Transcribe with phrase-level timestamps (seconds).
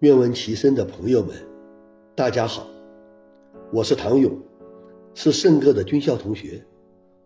[0.00, 1.36] 愿闻其声的朋友们，
[2.16, 2.66] 大家好，
[3.72, 4.36] 我是唐勇，
[5.14, 6.62] 是圣哥的军校同学，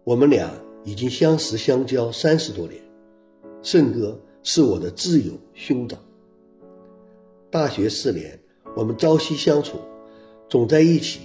[0.04, 0.50] 我们俩
[0.84, 2.78] 已经相识相交三十多年。
[3.62, 5.98] 圣哥是我的挚友兄长，
[7.50, 8.38] 大学四年，
[8.76, 9.78] 我们朝夕相处，
[10.46, 11.20] 总在一起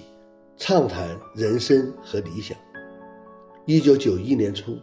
[0.56, 2.58] 畅谈人生和理想。
[3.66, 4.78] 一九九一年初，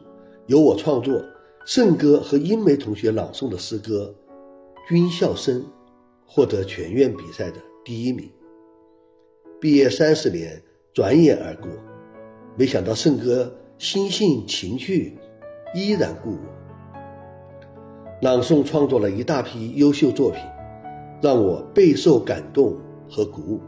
[0.47, 1.25] 由我创作，
[1.65, 4.15] 圣哥和英梅同学朗诵的诗歌
[4.89, 5.63] 《军校生》。
[6.33, 8.31] 获得全院比赛的第一名。
[9.61, 10.63] 毕业三十年
[10.95, 11.69] 转眼而过，
[12.57, 15.19] 没想到胜哥心性情趣
[15.75, 16.39] 依然故我。
[18.23, 20.41] 朗诵创作了一大批优秀作品，
[21.21, 22.79] 让我备受感动
[23.11, 23.61] 和鼓舞。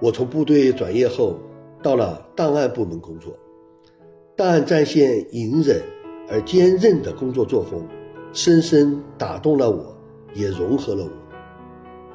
[0.00, 1.38] 我从部队转业后，
[1.84, 3.32] 到了档案部门工作。
[4.34, 5.80] 档案战线隐忍
[6.28, 7.86] 而坚韧的工作作风，
[8.32, 9.96] 深深打动了我。
[10.34, 11.10] 也融合了我，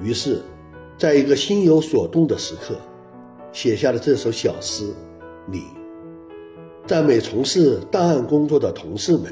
[0.04, 0.42] 于是，
[0.98, 2.76] 在一个心有所动的时刻，
[3.52, 4.86] 写下了这首小诗
[5.46, 5.60] 《你》，
[6.86, 9.32] 赞美从事档案工作的同事们，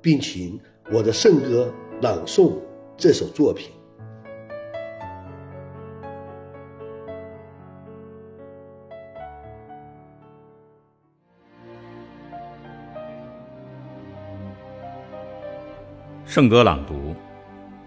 [0.00, 0.58] 并请
[0.92, 2.52] 我的圣歌朗诵
[2.96, 3.70] 这首作品。
[16.24, 17.14] 圣歌朗读。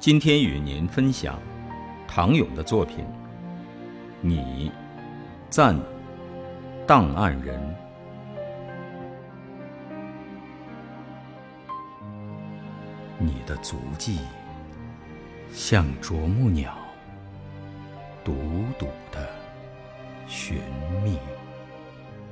[0.02, 1.40] 今天与您分享
[2.08, 3.06] 唐勇的作品
[4.20, 4.72] 《你
[5.48, 5.80] 赞
[6.88, 7.60] 档案人》。
[13.20, 14.22] 你的足迹
[15.54, 16.76] 像啄木鸟，
[18.24, 18.34] 独
[18.80, 19.30] 独的
[20.28, 20.58] 寻
[21.04, 21.20] 觅，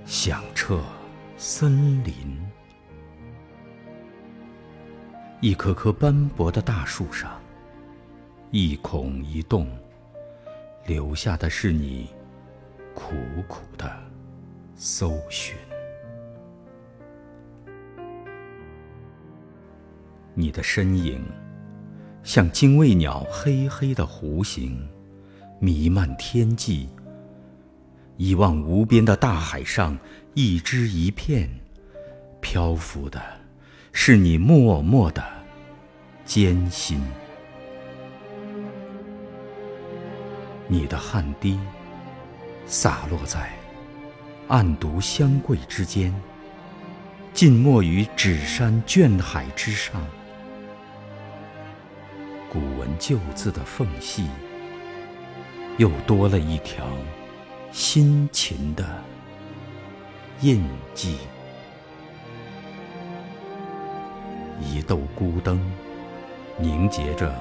[0.07, 0.81] 响彻
[1.37, 2.35] 森林。
[5.39, 7.39] 一棵棵斑驳的大树上。
[8.51, 9.67] 一孔一洞，
[10.87, 12.09] 留下的是你
[12.95, 13.13] 苦
[13.47, 13.87] 苦的
[14.73, 15.55] 搜寻。
[20.33, 21.23] 你的身影
[22.23, 24.89] 像精卫鸟黑黑的弧形，
[25.59, 26.89] 弥漫天际。
[28.17, 29.95] 一望无边的大海上，
[30.33, 31.47] 一只一片，
[32.41, 33.21] 漂浮的
[33.93, 35.23] 是你默默的
[36.25, 36.99] 艰辛。
[40.71, 41.59] 你的汗滴
[42.67, 43.49] 洒落在
[44.49, 46.13] 暗读香柜之间，
[47.33, 49.99] 浸没于纸山卷海之上。
[52.51, 54.27] 古文旧字的缝隙，
[55.79, 56.85] 又多了一条
[57.71, 58.85] 辛勤的
[60.41, 60.63] 印
[60.93, 61.17] 记。
[64.61, 65.59] 一斗孤灯，
[66.59, 67.33] 凝结着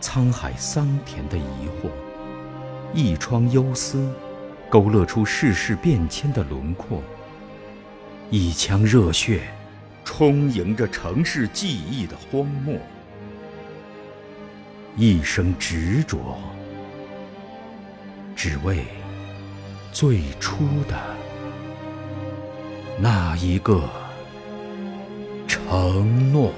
[0.00, 1.90] 沧海桑田的疑惑。
[2.94, 4.12] 一窗幽思，
[4.68, 7.00] 勾勒出世事变迁的轮廓；
[8.30, 9.40] 一腔热血，
[10.04, 12.76] 充盈着城市记忆的荒漠；
[14.94, 16.38] 一生执着，
[18.36, 18.84] 只为
[19.90, 20.98] 最初的
[22.98, 23.88] 那一个
[25.48, 26.52] 承诺。